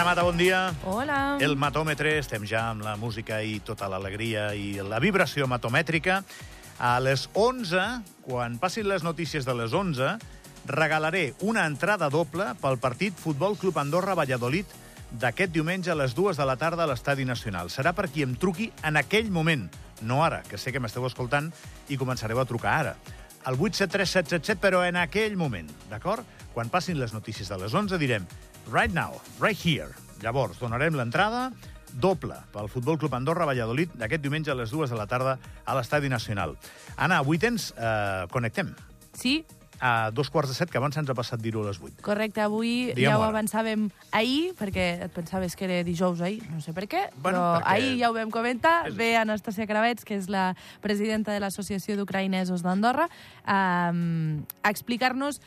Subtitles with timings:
[0.00, 0.72] Anna Mata, bon dia.
[0.88, 1.36] Hola.
[1.44, 6.22] El matòmetre, estem ja amb la música i tota l'alegria i la vibració matomètrica.
[6.80, 7.82] A les 11,
[8.24, 10.14] quan passin les notícies de les 11,
[10.72, 14.72] regalaré una entrada doble pel partit Futbol Club Andorra-Valladolid
[15.20, 17.68] d'aquest diumenge a les 2 de la tarda a l'Estadi Nacional.
[17.68, 19.68] Serà per qui em truqui en aquell moment,
[20.00, 21.52] no ara, que sé que m'esteu escoltant
[21.92, 22.96] i començareu a trucar ara.
[23.44, 26.24] Al 873-777, però en aquell moment, d'acord?
[26.54, 28.26] Quan passin les notícies de les 11 direm
[28.72, 29.90] right now, right here.
[30.22, 31.50] Llavors, donarem l'entrada
[31.90, 35.74] doble pel Futbol Club Andorra Valladolid d'aquest diumenge a les 2 de la tarda a
[35.74, 36.56] l'Estadi Nacional.
[36.96, 37.72] Anna, avui tens...
[37.76, 38.74] Eh, connectem.
[39.14, 39.44] Sí,
[39.82, 42.02] A dos quarts de set, que abans ens ha passat dir-ho a les 8.
[42.04, 42.42] correcte.
[42.44, 43.30] Avui Digue'm ja ho hora.
[43.32, 47.62] avançàvem ahir, perquè et pensaves que era dijous ahir, no sé per què, Bueno, però
[47.62, 48.88] perquè- ahir ja ho vam comentar.
[48.90, 53.08] És- Ve Anastasia Cravets, que és la presidenta de l'Associació d'Ucraïnesos d'Andorra,
[53.48, 55.40] um, a explicar-nos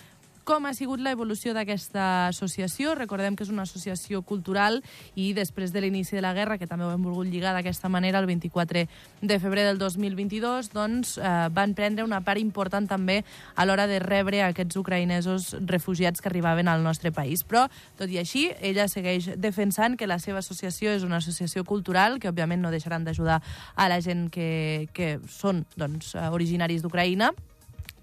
[0.44, 2.94] com ha sigut l'evolució d'aquesta associació.
[2.98, 4.82] Recordem que és una associació cultural
[5.16, 8.20] i després de l'inici de la guerra, que també ho hem volgut lligar d'aquesta manera,
[8.20, 8.86] el 24
[9.22, 13.22] de febrer del 2022, doncs eh, van prendre una part important també
[13.56, 17.46] a l'hora de rebre aquests ucraïnesos refugiats que arribaven al nostre país.
[17.48, 17.66] Però,
[18.00, 22.32] tot i així, ella segueix defensant que la seva associació és una associació cultural, que
[22.32, 23.42] òbviament no deixaran d'ajudar
[23.76, 27.32] a la gent que, que són doncs, eh, originaris d'Ucraïna,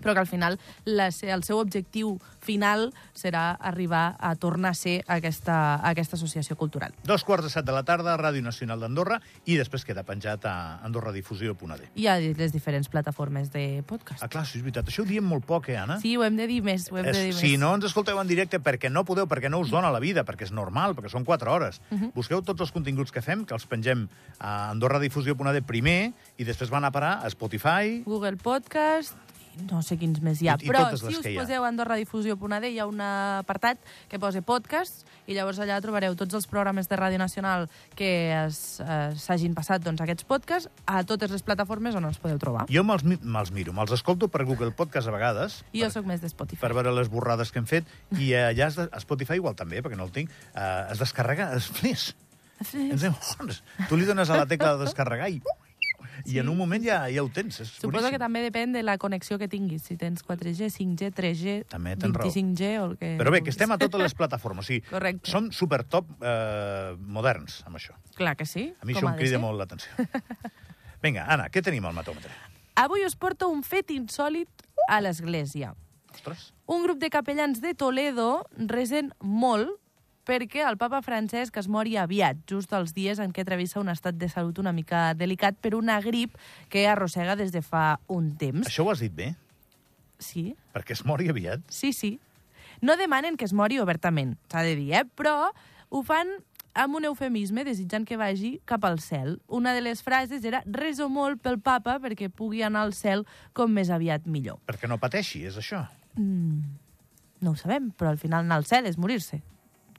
[0.02, 5.04] però que al final la, el seu objectiu final serà arribar a tornar a ser
[5.06, 6.92] aquesta, aquesta associació cultural.
[7.04, 10.80] Dos quarts de set de la tarda, Ràdio Nacional d'Andorra, i després queda penjat a
[10.84, 11.90] andorradifusió.d.
[12.00, 14.22] I a les diferents plataformes de podcast.
[14.22, 14.88] Ah, clar, sí, és veritat.
[14.88, 15.98] Això ho diem molt poc, eh, Anna?
[16.00, 17.40] Sí, ho hem de dir més, ho hem de dir És, més.
[17.44, 20.24] si no ens escolteu en directe perquè no podeu, perquè no us dona la vida,
[20.24, 22.04] perquè és normal, perquè són 4 hores, uh Mhm.
[22.04, 22.12] -huh.
[22.14, 26.84] busqueu tots els continguts que fem, que els pengem a andorradifusió.d primer, i després van
[26.84, 29.14] a parar a Spotify, Google Podcast,
[29.70, 30.56] no sé quins més hi ha.
[30.60, 33.78] I- i Però totes si us poseu a andorradifusió.d hi ha un apartat
[34.08, 38.80] que posa podcast i llavors allà trobareu tots els programes de Ràdio Nacional que es,
[38.80, 42.66] eh, s'hagin passat doncs, aquests podcasts a totes les plataformes on els podeu trobar.
[42.70, 46.20] Jo me'ls me'ls miro, me'ls escolto per Google Podcast a vegades, I jo sóc més
[46.20, 46.60] de Spotify.
[46.60, 47.84] per veure les borrades que hem fet,
[48.18, 50.98] i eh, allà es de- a Spotify igual també, perquè no el tinc, eh, es
[50.98, 52.14] descarrega, es flis.
[52.74, 53.14] Ens hem...
[53.88, 55.40] Tu li dones a la tecla de descarregar i...
[56.26, 57.60] I en un moment ja, ja ho tens.
[57.60, 58.14] És Suposo boníssim.
[58.16, 62.14] que també depèn de la connexió que tinguis, si tens 4G, 5G, 3G, També tens
[62.16, 62.28] raó.
[62.28, 63.12] 25G o el que...
[63.20, 64.64] Però bé, que estem a totes les plataformes.
[64.64, 65.30] O sigui, Correcte.
[65.30, 67.96] som supertop eh, moderns amb això.
[68.18, 68.68] Clar que sí.
[68.80, 69.42] A mi com això em crida ser.
[69.44, 70.08] molt l'atenció.
[71.02, 72.30] Vinga, Anna, què tenim al matòmetre?
[72.80, 74.48] Avui us porto un fet insòlid
[74.88, 75.72] a l'església.
[76.12, 76.50] Ostres.
[76.70, 79.76] Un grup de capellans de Toledo resen molt
[80.30, 84.14] perquè el papa Francesc es mori aviat, just els dies en què travessa un estat
[84.18, 86.36] de salut una mica delicat per una grip
[86.70, 88.68] que arrossega des de fa un temps.
[88.68, 89.32] Això ho has dit bé?
[90.20, 91.64] Sí, Perquè es mori aviat?
[91.68, 92.18] sí, sí.
[92.80, 95.04] No demanen que es mori obertament, s'ha de dir, eh?
[95.04, 95.50] però
[95.90, 96.30] ho fan
[96.78, 99.40] amb un eufemisme, desitjant que vagi cap al cel.
[99.48, 103.74] Una de les frases era «reso molt pel papa perquè pugui anar al cel com
[103.74, 104.62] més aviat millor».
[104.70, 105.82] Perquè no pateixi, és això.
[106.14, 106.62] Mm,
[107.42, 109.42] no ho sabem, però al final anar al cel és morir-se.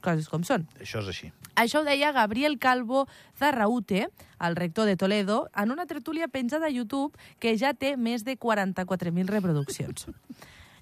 [0.02, 0.66] Coses com són.
[0.80, 1.32] Això és així.
[1.54, 3.06] Això ho deia Gabriel Calvo
[3.38, 4.08] Zarraute,
[4.42, 8.38] el rector de Toledo, en una tertúlia penjada a YouTube que ja té més de
[8.38, 10.08] 44.000 reproduccions.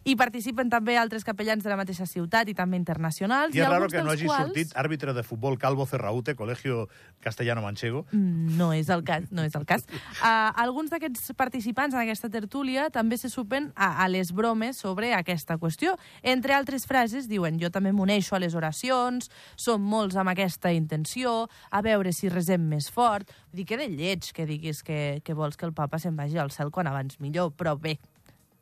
[0.01, 3.53] Hi participen també altres capellans de la mateixa ciutat i també internacionals.
[3.53, 4.49] I és raro que no hagi quals...
[4.49, 6.87] sortit àrbitre de futbol Calvo Cerraute, Colegio
[7.21, 8.07] Castellano Manchego.
[8.13, 9.85] Mm, No és el cas, no és el cas.
[10.23, 15.13] Uh, alguns d'aquests participants en aquesta tertúlia també se supen a, a les bromes sobre
[15.13, 15.99] aquesta qüestió.
[16.23, 19.29] Entre altres frases diuen jo també m'uneixo a les oracions,
[19.61, 23.29] som molts amb aquesta intenció, a veure si resem més fort.
[23.51, 26.41] Vull dir, que de lleig que diguis que, que vols que el papa se'n vagi
[26.41, 27.99] al cel quan abans millor, però bé,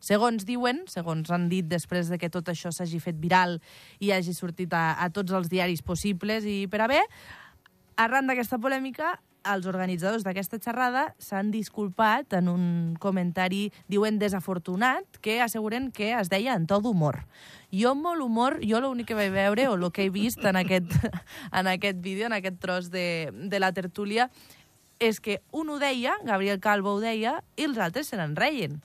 [0.00, 3.58] Segons diuen, segons han dit després de que tot això s'hagi fet viral
[3.98, 7.00] i hagi sortit a, a tots els diaris possibles i per bé,
[7.98, 9.16] arran d'aquesta polèmica,
[9.48, 12.64] els organitzadors d'aquesta xerrada s'han disculpat en un
[13.00, 17.22] comentari, diuen desafortunat, que asseguren que es deia en to d'humor.
[17.72, 20.58] Jo amb molt humor, jo l'únic que vaig veure, o el que he vist en
[20.60, 20.92] aquest,
[21.58, 24.28] en aquest vídeo, en aquest tros de, de la tertúlia,
[24.98, 28.82] és que un ho deia, Gabriel Calvo ho deia, i els altres se n'en reien.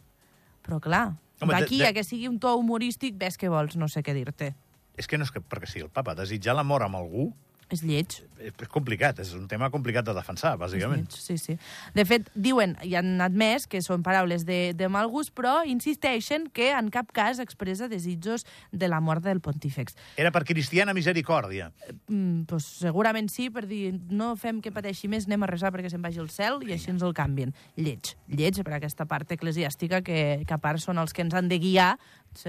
[0.64, 3.76] Però clar, Home, de- d'aquí de- a que sigui un to humorístic, ves que vols,
[3.76, 4.56] no sé què dir-te.
[4.96, 6.16] És que no és que perquè sigui el papa.
[6.16, 7.34] Desitjar la mort amb algú
[7.74, 8.20] És lleig.
[8.44, 11.08] és complicat, és un tema complicat de defensar, bàsicament.
[11.16, 11.56] Sí, sí.
[11.96, 16.50] De fet, diuen, i han admès que són paraules de, de mal gust, però insisteixen
[16.54, 19.96] que en cap cas expressa desitjos de la mort del pontífex.
[20.20, 21.72] Era per cristiana misericòrdia.
[22.10, 25.90] Mm, pues, segurament sí, per dir no fem que pateixi més, anem a resar perquè
[25.94, 27.56] se'n vagi al cel i així ens el canvien.
[27.80, 31.50] Lleig, lleig per aquesta part eclesiàstica que, que a part són els que ens han
[31.50, 31.94] de guiar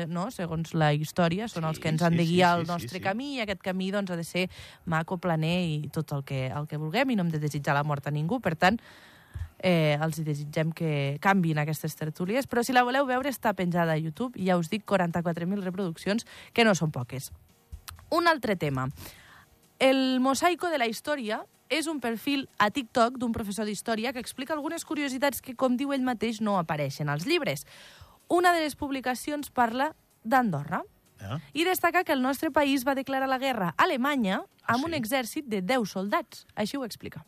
[0.09, 0.31] no?
[0.35, 2.67] segons la història, són Sí, els que ens han sí, de sí, guiar sí, el
[2.67, 3.05] sí, nostre sí.
[3.05, 4.49] camí, i aquest camí doncs, ha de ser
[4.87, 7.85] maco, planer i tot el que, el que vulguem, i no hem de desitjar la
[7.85, 8.41] mort a ningú.
[8.45, 8.81] Per tant,
[9.65, 14.01] eh, els desitgem que canvin aquestes tertúlies, però si la voleu veure està penjada a
[14.01, 17.31] YouTube, i ja us dic, 44.000 reproduccions, que no són poques.
[18.11, 18.89] Un altre tema.
[19.79, 21.43] El mosaico de la història
[21.73, 25.95] és un perfil a TikTok d'un professor d'història que explica algunes curiositats que, com diu
[25.97, 27.65] ell mateix, no apareixen als llibres.
[28.29, 29.95] Una de les publicacions parla
[30.25, 30.83] d'Andorra
[31.21, 31.37] Eh?
[31.55, 34.85] i destaca que el nostre país va declarar la guerra a Alemanya Ah, amb sí?
[34.87, 36.47] un exèrcit de 10 soldats.
[36.57, 37.25] Així ho explica.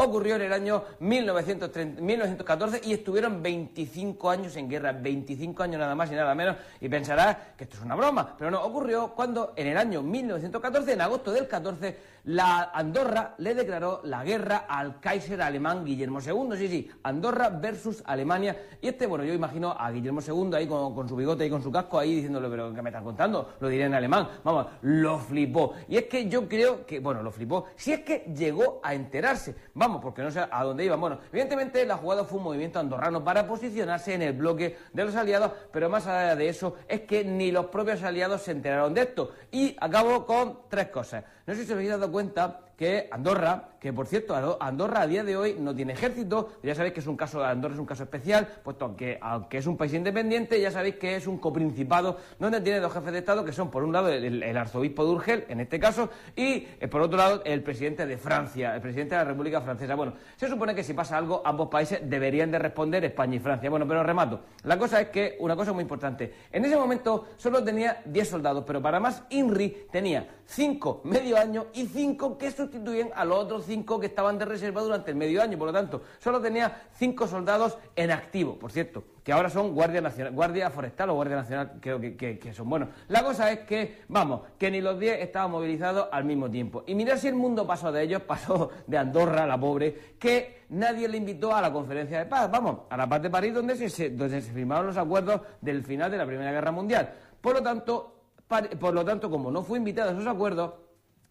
[0.00, 5.94] ocurrió en el año 1930 1914 y estuvieron 25 años en guerra, 25 años nada
[5.96, 9.54] más y nada menos, y pensarás que esto es una broma, pero no, ocurrió cuando
[9.56, 11.98] en el año 1914, en agosto del 14,
[12.28, 18.02] la Andorra le declaró la guerra al Kaiser alemán Guillermo II, sí, sí, Andorra versus
[18.04, 21.62] Alemania, y este, bueno, yo imagino a Guillermo II ahí con, su bigote y con
[21.62, 23.54] su casco ahí diciéndole, pero ¿qué me estás contando?
[23.60, 27.32] Lo diré en alemán, vamos, lo flipó, y es que yo creo que, bueno, lo
[27.32, 31.20] flipó, si es que llegó a enterarse, vamos, porque no sé a dónde iba, bueno,
[31.32, 35.52] evidentemente la jugada fue un movimiento andorrano para posicionarse en el bloque de los aliados,
[35.72, 39.30] pero más allá de eso es que ni los propios aliados se enteraron de esto,
[39.50, 43.70] y acabo con tres cosas, no sé si os habéis dado cuenta cuenta que Andorra,
[43.80, 47.00] que por cierto, Ando- Andorra a día de hoy no tiene ejército, ya sabéis que
[47.00, 50.60] es un caso, Andorra es un caso especial, puesto que aunque es un país independiente,
[50.60, 53.82] ya sabéis que es un coprincipado donde tiene dos jefes de Estado, que son por
[53.82, 57.64] un lado el, arzobispo de Urgel, en este caso, y eh, por otro lado el
[57.64, 59.96] presidente de Francia, el presidente de la República Francesa.
[59.96, 63.68] Bueno, se supone que si pasa algo, ambos países deberían de responder, España y Francia.
[63.70, 64.40] Bueno, pero remato.
[64.62, 68.62] La cosa es que, una cosa muy importante, en ese momento solo tenía 10 soldados,
[68.64, 73.64] pero para más, INRI tenía 5 medio año y 5 que sustituyen a los otros
[73.64, 75.58] 5 que estaban de reserva durante el medio año.
[75.58, 80.00] Por lo tanto, solo tenía 5 soldados en activo, por cierto, que ahora son Guardia
[80.00, 82.90] Nacional, Guardia Forestal o Guardia Nacional, creo que, son buenos.
[83.08, 86.84] La cosa es que, vamos, que ni los 10 estaban movilizados al mismo tiempo.
[86.86, 91.08] Y mirad si el mundo pasó de ellos, pasó de Andorra, la pobre, que nadie
[91.08, 94.10] le invitó a la conferencia de paz, vamos, a la paz de París, donde se,
[94.10, 97.14] donde se firmaron los acuerdos del final de la Primera Guerra Mundial.
[97.40, 98.14] Por lo tanto,
[98.46, 100.72] por lo tanto, como no fue invitado a esos acuerdos,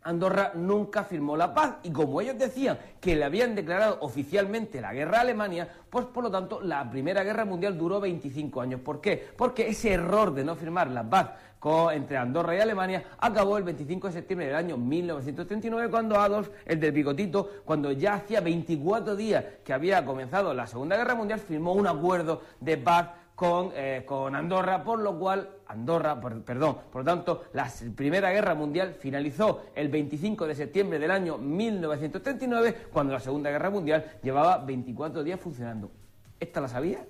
[0.04, 4.94] Andorra nunca firmó la paz y como ellos decían que le habían declarado oficialmente la
[4.94, 8.80] guerra a Alemania, pues por lo tanto la Primera Guerra Mundial duró 25 años.
[8.82, 9.28] ¿Por qué?
[9.36, 13.64] Porque ese error de no firmar la paz co- entre Andorra y Alemania acabó el
[13.66, 19.16] 25 de septiembre del año 1939 cuando Adolf, el del bigotito, cuando ya hacía 24
[19.16, 24.02] días que había comenzado la Segunda Guerra Mundial, firmó un acuerdo de paz con, eh,
[24.04, 28.96] con Andorra, por lo cual Andorra, por- perdón, por lo tanto, la Primera Guerra Mundial
[29.00, 35.24] finalizó el 25 de septiembre del año 1939, cuando la Segunda Guerra Mundial llevaba 24
[35.24, 35.92] días funcionando.
[36.40, 37.06] ¿Esta la sabía?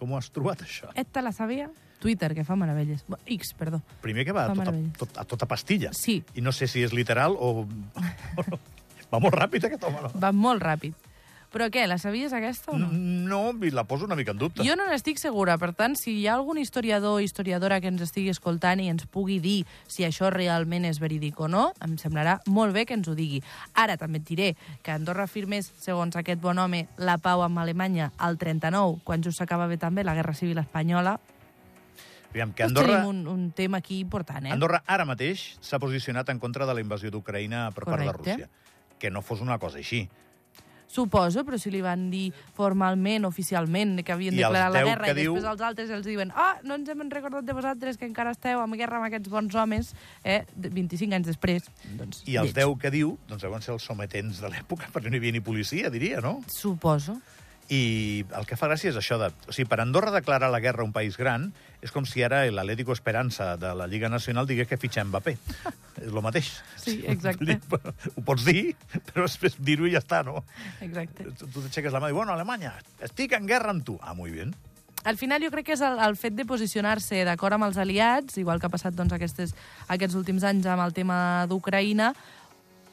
[0.00, 0.90] Com ho has trobat, això?
[0.98, 1.70] Esta la sabia?
[2.02, 3.04] Twitter, que fa meravelles.
[3.26, 3.80] X, perdó.
[4.02, 5.92] Primer que va a tota, tot, a tota pastilla.
[5.92, 6.24] Sí.
[6.34, 7.68] I no sé si és literal o...
[9.14, 10.10] va molt ràpid, aquest home, no?
[10.18, 11.06] Va molt ràpid.
[11.48, 12.90] Però què, la sabies aquesta o no?
[12.92, 14.64] No, i la poso una mica en dubte.
[14.66, 18.04] Jo no n'estic segura, per tant, si hi ha algun historiador o historiadora que ens
[18.04, 22.38] estigui escoltant i ens pugui dir si això realment és verídic o no, em semblarà
[22.52, 23.40] molt bé que ens ho digui.
[23.72, 24.50] Ara també et diré
[24.84, 29.40] que Andorra firmés, segons aquest bon home, la pau amb Alemanya al 39, quan just
[29.40, 31.16] s'acabava també la Guerra Civil Espanyola.
[32.28, 34.52] Aviam, que Andorra, tenim un, un tema aquí important, eh?
[34.52, 38.34] Andorra ara mateix s'ha posicionat en contra de la invasió d'Ucraïna per part de Correcte.
[38.36, 38.96] Rússia.
[39.00, 40.04] Que no fos una cosa així.
[40.88, 45.14] Suposo, però si li van dir formalment, oficialment, que havien I declarat la guerra i
[45.14, 48.32] després diu- els altres els diuen ah, no ens hem recordat de vosaltres que encara
[48.32, 51.68] esteu en guerra amb aquests bons homes, eh, de- 25 anys després.
[51.98, 52.56] Doncs, I els lleig.
[52.64, 55.40] 10 que diu, doncs deuen ser els sometents de l'època, perquè no hi havia ni
[55.44, 56.40] policia, diria, no?
[56.48, 57.20] Suposo.
[57.68, 59.28] I el que fa gràcia és això de...
[59.48, 61.50] O sigui, per Andorra declarar la guerra a un país gran
[61.84, 65.36] és com si ara l'Atlético Esperança de la Lliga Nacional digués que fitxa Mbappé.
[66.00, 66.48] és el mateix.
[66.80, 67.58] Sí, exacte.
[68.16, 68.72] Ho pots dir,
[69.10, 70.42] però després dir-ho i ja està, no?
[70.80, 71.28] Exacte.
[71.36, 72.72] Tu t'aixeques la mà i dius, bueno, Alemanya,
[73.04, 73.98] estic en guerra amb tu.
[74.02, 74.56] Ah, muy bien.
[75.04, 78.40] Al final jo crec que és el, el fet de posicionar-se d'acord amb els aliats,
[78.40, 79.54] igual que ha passat doncs, aquestes,
[79.92, 82.10] aquests últims anys amb el tema d'Ucraïna,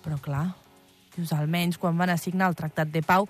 [0.05, 0.45] però clar,
[1.15, 3.25] dius, almenys quan van assignar el Tractat de Pau,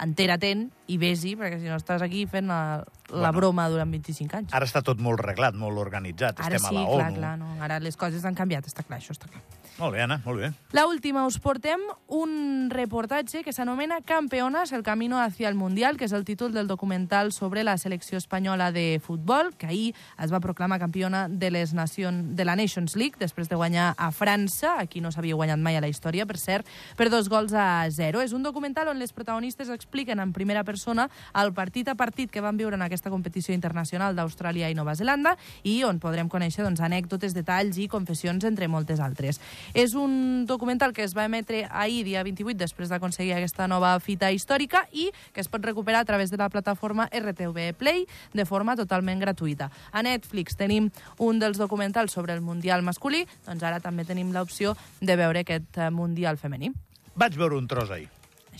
[0.00, 3.32] entera-te'n i vés-hi, perquè si no estàs aquí fent la, la Bueno.
[3.38, 4.52] broma durant 25 anys.
[4.54, 6.38] Ara està tot molt reglat, molt organitzat.
[6.40, 7.18] Ara Estem sí, a la clar, ONU.
[7.18, 7.50] clar, no.
[7.62, 9.42] Ara les coses han canviat, està clar, això està clar.
[9.80, 10.50] Molt bé, Anna, molt bé.
[10.76, 11.80] La última, us portem
[12.12, 16.66] un reportatge que s'anomena Campeones, el camino hacia el Mundial, que és el títol del
[16.68, 21.72] documental sobre la selecció espanyola de futbol, que ahir es va proclamar campiona de, les
[21.72, 25.76] Nacions, de la Nations League, després de guanyar a França, aquí no s'havia guanyat mai
[25.76, 26.66] a la història, per cert,
[26.98, 28.20] per dos gols a zero.
[28.20, 32.30] És un documental on les protagonistes expliquen en primera persona persona el partit a partit
[32.30, 36.64] que van viure en aquesta competició internacional d'Austràlia i Nova Zelanda i on podrem conèixer
[36.64, 39.40] doncs, anècdotes, detalls i confessions, entre moltes altres.
[39.74, 44.30] És un documental que es va emetre ahir, dia 28, després d'aconseguir aquesta nova fita
[44.32, 48.76] històrica i que es pot recuperar a través de la plataforma RTV Play de forma
[48.76, 49.70] totalment gratuïta.
[49.92, 54.76] A Netflix tenim un dels documentals sobre el Mundial masculí, doncs ara també tenim l'opció
[55.00, 56.72] de veure aquest eh, Mundial femení.
[57.20, 58.08] Vaig veure un tros ahir,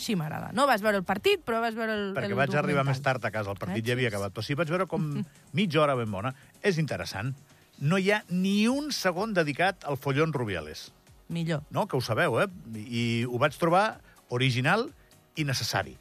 [0.01, 0.49] Així m'agrada.
[0.57, 2.89] No vas veure el partit, però vas veure el perquè el vaig arribar documental.
[2.89, 4.33] més tard a casa, el partit Ah, ja havia acabat.
[4.33, 5.11] Però sí, vaig veure com
[5.59, 6.33] mitja hora ben bona.
[6.65, 7.35] És interessant.
[7.81, 10.91] No hi ha ni un segon dedicat al follon Rubiales.
[11.29, 11.63] Millor.
[11.71, 11.87] No?
[11.87, 12.49] Que ho sabeu, eh?
[12.81, 14.01] I ho vaig trobar
[14.35, 14.89] original
[15.37, 15.95] i necessari.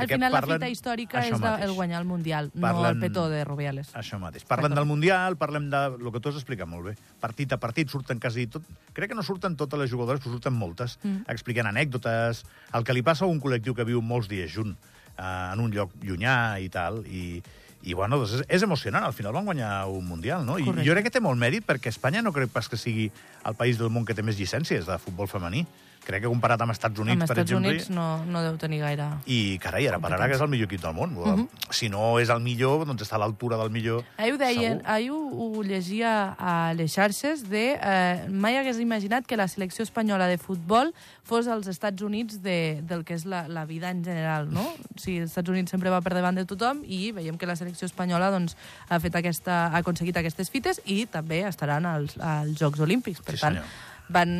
[0.00, 1.64] Al final parlen- la fita històrica Això és de, mateix.
[1.68, 3.92] el guanyar el Mundial, no Parlen- el petó de Rubiales.
[3.94, 4.44] Això mateix.
[4.44, 4.80] Parlem Perdó.
[4.80, 5.82] del Mundial, parlem de...
[6.00, 6.96] El que tu has explicat molt bé.
[7.20, 8.62] Partit a partit surten quasi tot...
[8.92, 11.26] Crec que no surten totes les jugadores, però surten moltes, mm.
[11.28, 14.76] explicant anècdotes, el que li passa a un col·lectiu que viu molts dies junt,
[15.18, 17.42] eh, en un lloc llunyà i tal, i,
[17.82, 19.04] i bueno, doncs és, és emocionant.
[19.04, 20.58] Al final van guanyar un Mundial, no?
[20.58, 20.88] I Correcte.
[20.88, 23.10] jo crec que té molt mèrit, perquè Espanya no crec pas que sigui
[23.44, 25.66] el país del món que té més llicències de futbol femení.
[26.02, 27.70] Crec que comparat amb Estats Units, Amb per Estats exemple...
[27.70, 29.04] Units no, no deu tenir gaire...
[29.30, 31.12] I, carai, ara pararà que és el millor equip del món.
[31.14, 31.44] Mhm.
[31.70, 34.02] Si no és el millor, doncs està a l'altura del millor.
[34.18, 34.90] Ahir ho deien, Segur.
[34.96, 37.62] ahir ho, ho llegia a les xarxes de...
[37.78, 40.90] Eh, mai hagués imaginat que la selecció espanyola de futbol
[41.22, 44.66] fos als Estats Units de, del que és la, la vida en general, no?
[44.74, 47.54] O sigui, els Estats Units sempre va per davant de tothom i veiem que la
[47.54, 48.56] selecció espanyola doncs,
[48.88, 53.22] ha, fet aquesta, ha aconseguit aquestes fites i també estaran als, als Jocs Olímpics.
[53.22, 53.88] Per Sí, tant, senyor.
[54.10, 54.36] van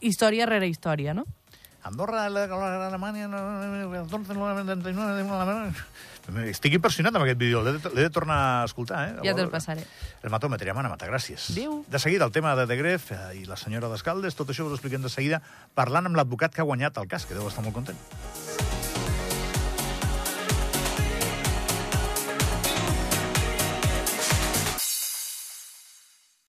[0.00, 1.26] història rere història, no?
[1.82, 3.26] Andorra, la- la- Alemanya...
[3.28, 5.72] no, el 11, no, el 39, no,
[6.46, 9.14] Estic impressionat amb aquest vídeo, l'he de, de tornar a escoltar, eh?
[9.24, 9.82] Ja te'l passaré.
[10.22, 11.48] El matòmetre, Amana Mata, gràcies.
[11.50, 11.80] Adéu.
[11.90, 14.70] De seguida, el tema de De Gref eh, i la senyora d'Escaldes, tot això us
[14.74, 15.40] ho expliquem de seguida,
[15.74, 17.98] parlant amb l'advocat que ha guanyat el cas, que deu estar molt content.